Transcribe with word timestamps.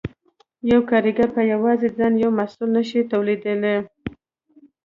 یو 0.71 0.79
کارګر 0.89 1.29
په 1.37 1.41
یوازې 1.53 1.87
ځان 1.97 2.13
یو 2.23 2.31
محصول 2.37 2.69
نشي 2.77 3.01
تولیدولی 3.11 3.75